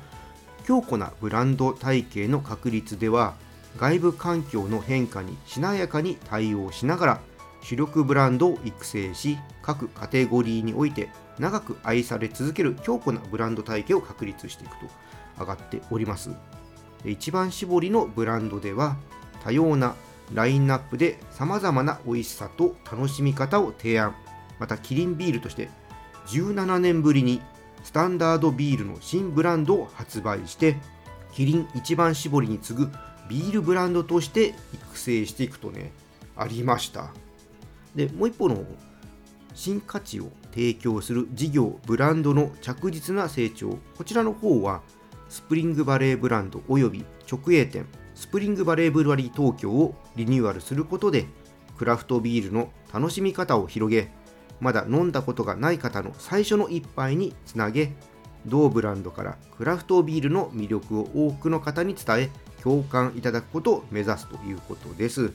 [0.70, 3.35] 強固なブランド体系の確立では
[3.76, 7.20] 外部環境の変化にしなやかに対応しながら
[7.61, 14.87] 主力ブランドを育成し各カテゴリーにおいて長く愛され続ける強固なブランド体系を確立していくと
[15.40, 16.30] 上がっております。
[17.04, 18.96] 一番搾りのブランドでは
[19.42, 19.96] 多様な
[20.33, 24.14] ラインナップでさまざまな美味しさと楽しみ方を提案。
[24.61, 25.68] またキリンビールとして
[26.28, 27.42] 17年ぶりに
[27.82, 30.76] スタンダードビールの新ブランドを発売して
[31.32, 32.90] キリン一番搾りに次ぐ
[33.28, 35.92] ビールブランドとして育成していくとね
[36.36, 37.12] ありました。
[37.94, 38.64] でもう一方の
[39.54, 44.80] 新価値を提供する事業ブランドの着実な成長こちらの方は
[45.28, 51.26] スプリングバレーブランドおよび直営店スプリングバレーブルワリー東京をリニューアルすることで
[51.78, 54.12] クラフトビールの楽しみ方を広げ
[54.60, 57.92] まだ飲んだことがない方の最初の一杯につなげ
[58.46, 62.30] 同ブランドからクラフトビールの魅力を多くの方に伝え
[62.62, 65.32] 共感いただくことを目指すということです。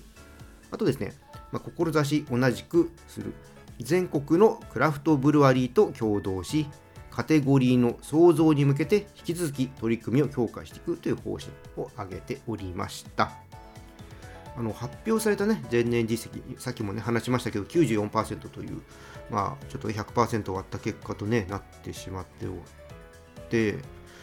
[0.72, 1.14] あとですね
[1.52, 3.34] まあ、志同じくする
[3.80, 6.68] 全国のクラフトブルワリーと共同し
[7.12, 13.32] カテゴリーの創造に向けて引き続き取り組みを強化していくという方針を挙げておりました。
[14.58, 18.82] あの発表された、ね、前年実績さっきも、ね、話しましたけど94%という、
[19.30, 22.54] まあ、ちょっと100%割った結果と、ね、なってしまっておっ
[23.50, 23.74] て、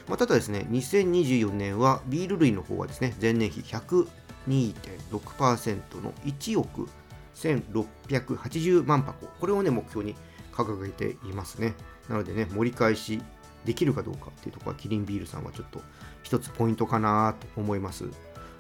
[0.08, 6.88] まあ、ただですね2024年はビール類の方はですね前年比102.6%の1億
[7.34, 10.14] 1680万箱、これをね、目標に
[10.52, 11.74] 掲げていますね。
[12.08, 13.22] なのでね、盛り返し
[13.64, 15.80] できるかどうかっていうところは、キリンビールさんはちょっと
[16.22, 18.08] 一つポイントかなと思います。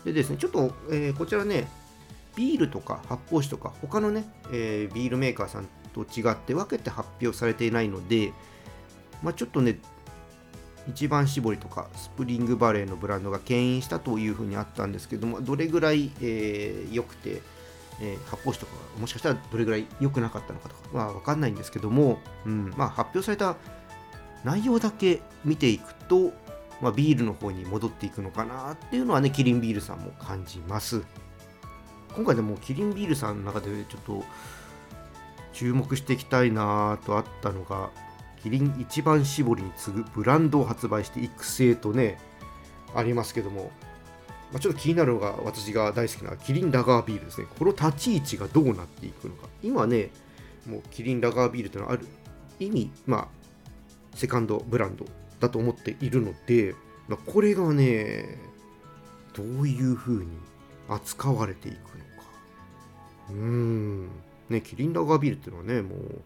[0.04, 1.68] でですね、ちょっと、えー、こちらね、
[2.34, 8.32] ビールとか発泡酒とか、他のね、えー、ビールメーカーさんと違って分けて発表されていないので、
[9.22, 9.78] まあ、ちょっとね、
[10.88, 17.40] 一番搾りとかスプリングバレーのブランドが牽引したというふうにあったんですけども、どれぐらい良、えー、くて、
[18.00, 23.56] えー、発泡酒とかもしかしたらどれぐらい良くなかったのかとかまあ分かんないんですけども、うんまあ、発表された
[24.44, 26.32] 内容だけ見ていくと、
[26.80, 31.02] まあ、ビールの方に戻っていくのかなっていうのはねキリンビールさんも感じます。
[32.14, 34.24] 今回でもキリンビールさんの中でちょっと
[35.52, 37.90] 注目していきたいなとあったのが
[38.42, 42.18] キリン一番搾りに次ぐブランドを発売して育成とね
[42.94, 43.70] ありますけども、
[44.50, 47.46] まあ、ちょっと気になるのが私が大好きなキリンラガービールですね。
[47.58, 49.48] この立ち位置がどうなっていくのか。
[49.62, 50.10] 今ね
[50.66, 52.06] もうキリンラガービールというのはある
[52.58, 53.28] 意味まあ
[54.14, 55.06] セカンドブランド
[55.40, 56.74] だと思っているので、
[57.08, 58.38] まあ、これがね
[59.34, 60.30] どういう風に
[60.88, 61.86] 扱われていくのか。
[63.30, 64.10] うーん。
[64.52, 66.22] ねキリンラガービールっていうのはねもう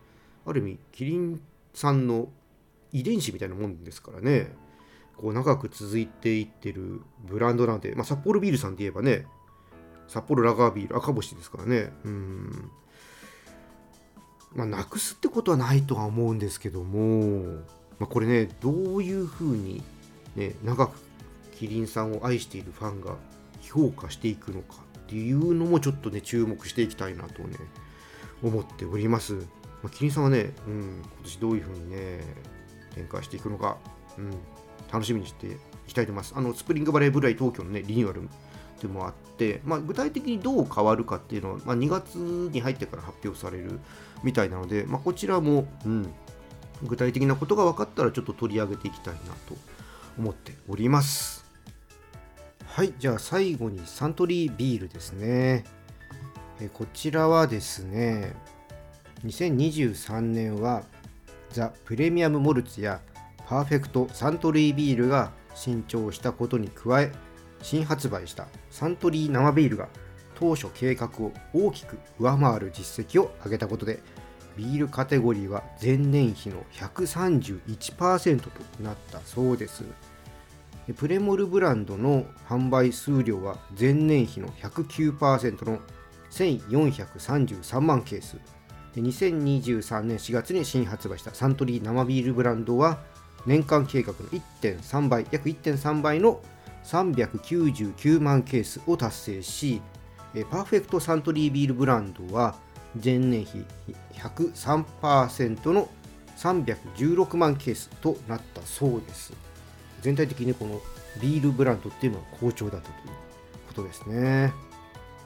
[0.47, 1.41] ある意味キリン
[1.73, 2.29] さんの
[2.93, 4.53] 遺伝子みたいなもんですからね。
[5.17, 9.25] こう長く続いていってるブランドなんで、まあ、札幌ビールさんで言えばね
[10.09, 11.93] 札幌ラガービール赤星ですからね。
[12.05, 12.71] うん。
[14.55, 17.62] まあなくすってことはないとは思うんですけども、
[17.99, 19.83] まあ、これねどういうふうに
[20.35, 20.99] ね長く
[21.59, 23.17] キリンさんを愛しているファンが
[23.62, 27.57] 評価していくのかっていうのもちょっとね注目していきたいなとね
[28.42, 29.46] 思っております
[29.83, 32.20] まあ、キリンさんはね、うん、今年どういうふうにね、
[32.94, 33.79] 展開していくのか、
[34.18, 34.31] うん、
[34.92, 35.51] 楽しみにしてい
[35.87, 36.35] きたいと思います。
[36.37, 38.29] あの、スプリングバレーブライ東京のね、リニューアル
[38.81, 43.79] でもあって、まあ、具体的にどう変わるかっていうのは、まあ、2月に入ってから発表される
[44.25, 46.12] みたいなので、まあ、こちらも、うん、
[46.83, 49.57] 具体的なことが分かったらちょっと取り上げていきたいなと
[50.18, 51.44] 思っております。
[52.66, 55.64] はい、じゃあ最後にサントリービールですね。
[56.61, 58.35] えこちらはですね、
[59.25, 60.85] 2023年は
[61.51, 63.01] ザ・プレミアム・モルツや
[63.47, 67.12] パーフェクト・サントリービールが新調したことに加え
[67.62, 69.88] 新発売したサントリー生ビールが
[70.35, 74.01] 当初計画を大きく上回る実績を上げたことで
[74.57, 78.51] ビールカテゴリーは前年比の131%と
[78.83, 79.85] なったそうです。
[80.97, 85.81] プレモルブランドの販売数量は前年比の109%の
[86.37, 88.37] 1433万ケース。
[88.96, 92.99] 2023年4月に新発売したサントリー生ビールブランドは
[93.44, 96.40] 年間計画の1.3倍約1.3倍の
[96.85, 99.83] 399万ケースを達成し
[100.51, 102.57] パーフェクトサントリービールブランドは
[103.03, 103.64] 前年比
[104.14, 105.88] 103%の
[106.37, 109.33] 316万ケースとなったそうです。
[110.01, 110.81] 全体的にこの
[111.20, 113.14] ビールブランドっていうのは好調だったという
[113.68, 114.53] ことですね。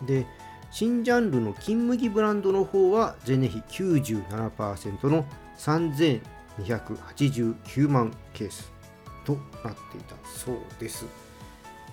[0.06, 0.26] で
[0.70, 5.26] 新ジャンルの金麦ブランドの方は前年比97%の
[5.58, 8.72] 3289万ケース
[9.24, 9.32] と
[9.64, 11.06] なっていたそうです。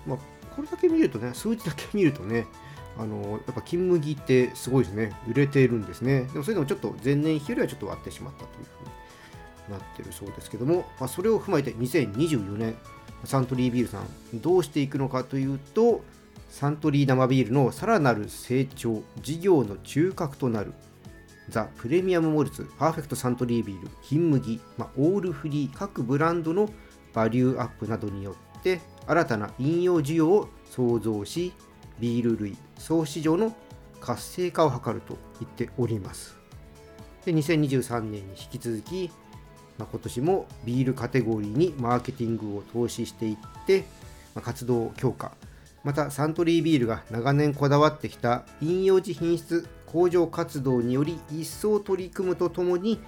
[0.06, 0.18] まあ、
[0.54, 2.46] これだけ見るとね、数字だけ見るとね、
[2.96, 6.28] あのやっぱ金麦ってすごいですね、売れているんですね。
[6.32, 8.68] でもそれでもちょっと前年比よりはちょっと割ってしまったというふ
[9.70, 12.76] うになってるそうですけども、まあ、それを踏まえて2024年、
[13.24, 14.06] サントリービールさん、
[14.40, 16.02] どうしていくのかというと、
[16.50, 20.72] サントリー生ビールのさらなる成長事業の中核となる。
[21.48, 26.68] ザ・プレミアム・モルツパーフェクトサントリービール金麦、まあ、オールフリー各ブランドの
[27.14, 31.52] バリューアップなどによって新たな飲用需要を創造し
[31.98, 33.56] ビール類総市場の
[34.00, 36.36] 活性化を図ると言っております。
[37.24, 39.10] で2023年に引き続き、
[39.76, 43.84] まあ、今年もビールカテゴリーにマーケティングを投資していって、
[44.34, 45.32] まあ、活動強化
[45.84, 53.00] またサントリービールが長年こだわってきた飲用時品質向上活動により一層取り組むとともに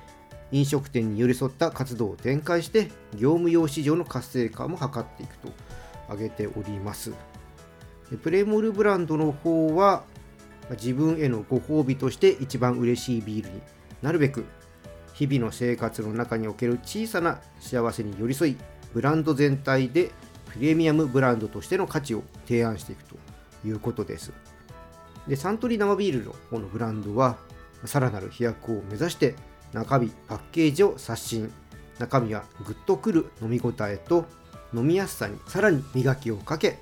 [0.53, 5.49] 飲食店に寄り添った活動を展開して業務用市場の活性化も図っていくと
[6.07, 7.13] 挙げております。
[8.23, 10.03] プレモルブランドの方は
[10.71, 13.61] 自分へのご褒美として一番嬉しいビールに
[14.03, 14.45] なるべく
[15.15, 18.57] 日々の生活の中における小さな幸せに寄り添い
[18.93, 20.11] ブランド全体で
[20.53, 23.17] プレミアムブランドとしての価値を提案していくと
[23.67, 24.33] いうことです。
[25.29, 27.37] でサントリー生ビールの方のブランドは
[27.85, 29.35] さらなる飛躍を目指して
[29.73, 31.53] 中身パッケージを刷新。
[31.99, 34.25] 中身はグッとくる飲み応えと
[34.73, 36.79] 飲みやすさにさらに磨きをかけ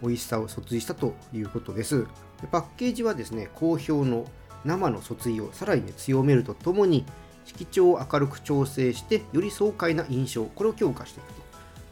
[0.00, 2.06] 美味しさを訴追したということです。
[2.40, 4.26] でパッケージはですね好評の
[4.64, 7.04] 生の訴追をさらに、ね、強めるとともに
[7.44, 11.42] 色調を明るく調整してより爽快な印象これを強化していくと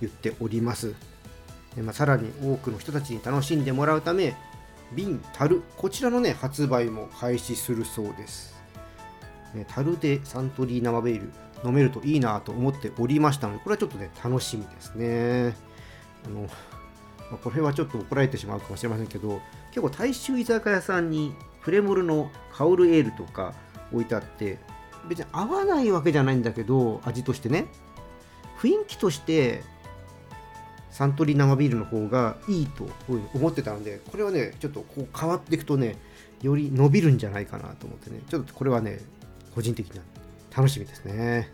[0.01, 0.95] 言っております。
[1.83, 4.35] まあ、さらに多くの人たちに楽しんでもらうため
[4.93, 8.55] 瓶樽こちらのね発売も開始するそうです、
[9.55, 11.33] ね、樽でサントリー生ビール
[11.65, 15.55] 飲めるといいなと思っておりましたのでこれはちょっとね楽しみですね。
[16.25, 16.43] あの
[17.31, 23.55] まあ、これはちょっと怒られてしまうかもしれませんけど結構大衆居酒屋さんにプレモルのカオルエールとか
[23.93, 24.59] 置いてあって
[25.09, 27.67] 別に合わないわけじゃないんだけど味としてね
[28.59, 29.63] 雰囲気として
[30.99, 32.89] サントリー生ビールの方がいいと
[33.33, 35.95] 思ってたのでこれはねちょっとこう変わっていくとね
[36.43, 38.21] より伸びるんじゃないかなと思ってね。
[38.29, 38.99] ちょっとこれはね
[39.55, 40.03] 個人的な
[40.57, 41.53] 楽しみですね。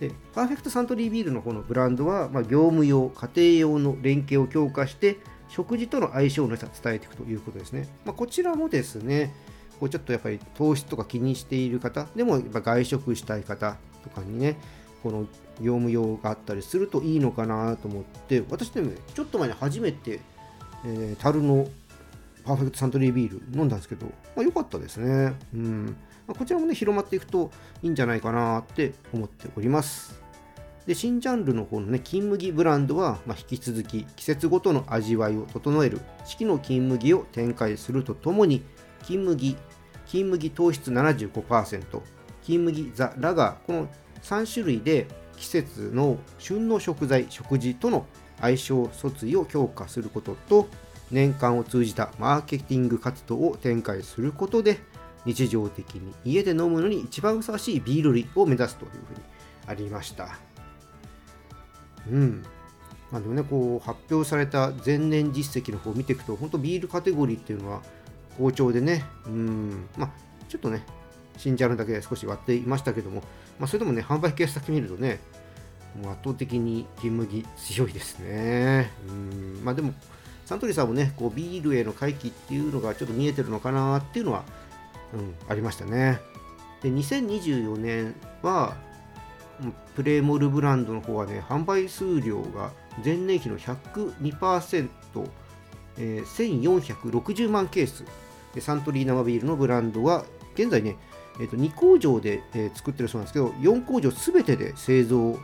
[0.00, 9.32] でパーフェクトサントリービールの方のブランドは、まあ、業務用家庭用の連携を強化して食事との相性の良さを伝えていくということですね、まあ、こちらもですね
[9.78, 14.56] こうちょっとやっぱり糖質とか気にしている方でもやっぱ外食したい方とかにね
[15.02, 15.26] この
[15.60, 20.20] 業務用があったりするといいのかなと思って私でもちょっと前に初めて、
[20.84, 21.68] えー、樽の
[22.44, 25.34] パーフェクトサントリービール飲んだんですけど、まあ、良かったですね。
[25.54, 25.96] うん
[26.26, 27.50] まあ、こちらもね、広まっていくと
[27.82, 30.18] いいんじゃないかなって思っております。
[30.86, 38.62] で、新ジャンルの方のね、金麦ブランドは、まあ、引き続き季節ごとの味わいを整える四季の金麦を展開するとともに、
[39.02, 39.56] 金麦、
[40.06, 42.00] 金麦糖質75%、
[42.42, 43.88] 金麦ザ・ラガー、この
[44.22, 45.06] 3種類で
[45.36, 48.06] 季節の旬の食材、食事との
[48.40, 50.68] 相性疎通を強化することと、
[51.10, 54.78] 年間を通じたマーケティング活動を展開することで
[55.24, 59.20] 日常的に家で飲むのに一番ふさわしいビール類を目指すというふうに
[59.66, 60.38] ありました。
[62.10, 62.44] うん。
[63.10, 67.82] まあ、でもね、こう発表された前年実績の方を見ていくと、本当ビールカテゴリーっていうのは
[68.36, 70.10] 好調でね、うん、まあ、
[70.48, 70.84] ちょっとね、
[71.38, 73.22] 新ジャンルだけ少し割っていましたけども、
[73.58, 75.20] まあ、それでもね、販売ケースだけ見るとね、
[76.02, 78.90] もう圧倒的に金麦強いですね。
[79.08, 79.94] うん、まあでも、
[80.44, 84.44] サントリーさんもね、こうビールへの回帰っていうのがちょっと見えてるのかなっていうのは、
[85.14, 86.20] うん、ありましたね。
[86.82, 88.76] で、2024年は、
[89.96, 92.72] プレモルブランドの方はね、販売数量が
[93.04, 94.88] 前年比の102%、
[95.98, 98.04] えー、1460万ケース、
[98.60, 100.24] サントリー生ビールのブランドは、
[100.54, 100.96] 現在ね、
[101.40, 105.38] えー、と2工場で、え、作ってるそうなんですけど、4工場すべてで製造、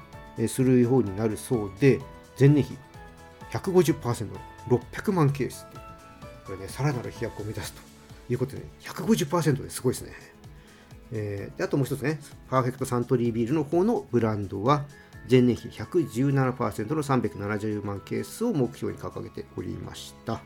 [0.48, 2.00] するようになるそうで、
[2.38, 2.76] 前年比
[3.52, 4.28] 150%、
[4.68, 5.66] 600万ケース
[6.44, 7.80] これね、さらなる飛躍を目指すと
[8.28, 10.12] いうことで、ね、150%ですごいですね。
[11.12, 12.18] えー、であともう一つね、
[12.50, 14.84] パーフェクトサントリービールの方のブランドは、
[15.30, 20.42] 前年比117%の370万ケースを目標に掲げておりました。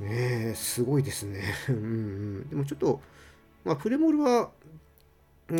[0.00, 1.42] ねえ、すごいですね。
[1.68, 3.02] うんうん、でもちょっと、
[3.64, 4.50] まあ、プレモルは、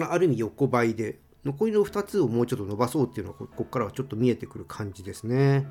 [0.09, 5.67] ある意味横ばいで、残りの2つをもうちょっと伸ばそうっていうのはここからはちょっと見えてくる感じですね。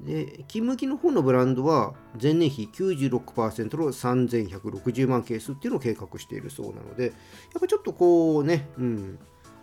[0.00, 7.12] で金麦の方のブランドは前年比96%の3160万ケースっていうのを計画しているそうなのでやっ
[7.60, 9.18] ぱちょっとこうね、うん、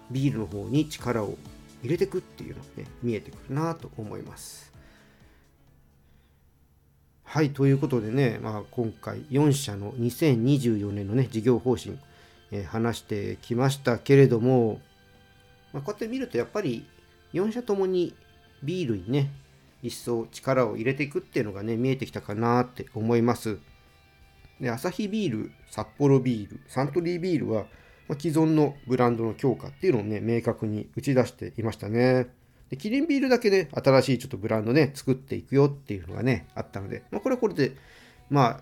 [0.09, 1.37] ビールの方に力を
[1.83, 4.70] 入れていくっていうのがね見えてくるなと思います。
[7.31, 11.97] はい、ということでね、まあ、今回4社の2024年のね事業方針、
[12.51, 14.81] えー、話してきましたけれども
[15.71, 16.85] まあ、こうやって見るとやっぱり
[17.33, 18.13] 4社ともに
[18.61, 19.31] ビールにね
[19.81, 23.59] 一層力を入れていくっていうのがね見えてきたかなって思います。
[24.59, 27.63] でアサヒビール札幌ビールサントリービールは、
[28.09, 32.27] まあ、既存のブランドの強化っていうのをね明確に打ち出していましたね。
[32.71, 37.75] でキリンビールだけね新しいちょっとブランドね作っていくよっていうのがねあったので、まあ、これはこれで
[38.29, 38.61] ま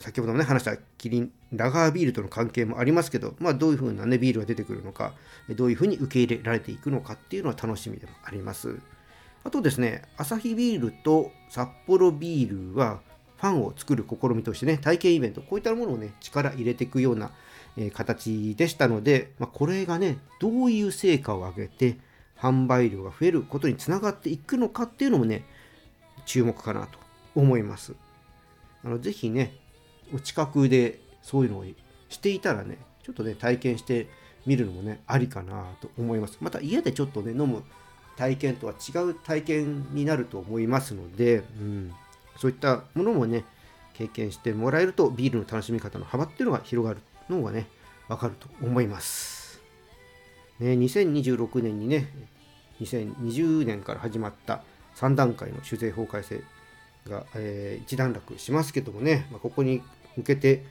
[0.00, 5.12] 先ほどもね話したキリンラガービールとの関係もありますけど、まあ、どういうふうな、ね、ビールが出てくるのか
[5.50, 8.80] どういうふうに受け入れられていくのかっていうのは楽しみでもあります。
[9.44, 13.00] あとですねアサヒビールと札幌ビールは
[13.36, 17.32] ファンを作る試みとしてね体験イベントこういったものをね力入れていくような、
[17.76, 21.98] え、形でしたので、まあ、これがねどういう成果を上げて
[22.42, 25.44] 販売量が増えることにつながっていくのかっていうのもね
[26.26, 26.98] 注目かなと
[27.34, 27.94] 思います
[28.84, 29.54] あのぜひね
[30.14, 31.64] お近くでそういうのを
[32.08, 34.08] していたらね、ちょっとね、体験して
[34.44, 36.36] みるのもね、ありかなと思います。
[36.40, 37.62] また家でちょっとね、飲む
[38.16, 41.92] 体験とは違う体験になると思いますので、うん、
[42.36, 43.44] そういったものもね、
[43.94, 47.66] 経験してもらえると、ビールの楽しみ方の幅っていうのが広がるのがね、
[48.08, 49.60] わかると思います。
[50.58, 52.12] ね、2026年にね、
[52.84, 54.62] 2020年から始まった
[54.96, 56.42] 3段階の酒税法改正
[57.08, 59.82] が、えー、一段落しますけどもね、まあ、ここに
[60.16, 60.64] 向けて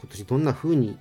[0.00, 0.98] 今年どんな風に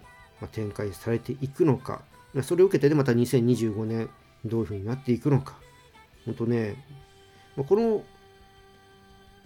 [0.51, 2.01] 展開されていくのか、
[2.43, 4.09] それを受けて、ね、また2025年
[4.45, 5.55] どういう風になっていくのか、
[6.25, 6.83] 本当ね、
[7.55, 8.03] この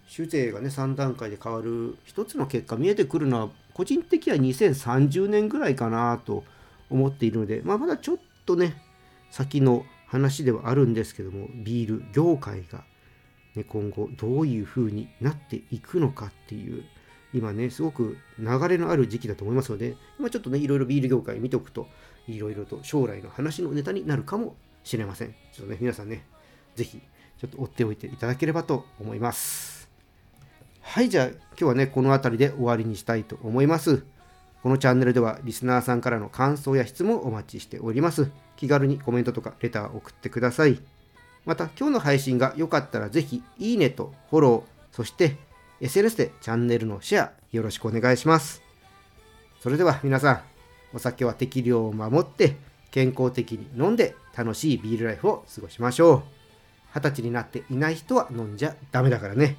[0.08, 6.44] 酒税がね3段階で変わる一つの結果見えてくるのは個人的には2030年ぐらいかなと
[6.89, 8.76] 思っているので、まあ、まだちょっとね
[9.32, 12.84] 先の話ではあるんですけどもビール業界が
[13.55, 16.84] ね、今後どういう風になっていくのかっていう
[17.34, 21.88] 今ねすごく流れのある時期だと思いますので今ちょっとねいろいろビール業界見ておくと
[22.28, 25.36] いろいろと将来の話のネタになるかもしれません。
[25.53, 26.26] ちょっとね皆さんね
[26.76, 27.01] 是非
[27.39, 29.89] ちょっと追っておいていただければと思います。
[30.82, 34.05] はいじゃあ今日はねこの辺りで終わりにしたいと思います。
[34.64, 38.30] このチャンネルではリスナーさんからの感想や質問をお待ちしております。
[38.57, 40.80] 気軽にコメントとかレターを送ってください。
[41.45, 45.38] また今日の配信が良かったらぜひいいねとフォローそして
[45.80, 48.62] SNS でチャンネルのシェアよろしくお願いします。
[49.59, 50.41] それでは皆さん
[50.93, 52.55] お酒は適量を守って
[52.91, 56.24] 健康的に飲んで楽しいビールライフを過ごしましょう。
[56.93, 59.57] 二十歳になっていない人は飲んじゃダメだからね。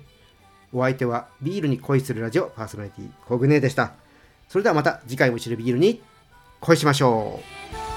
[0.72, 4.01] お相手はビールに恋するラジオパーソナリティコグネでした。
[4.52, 6.02] それではまた次回も一緒にビールに
[6.60, 7.40] 恋しましょ
[7.88, 7.91] う。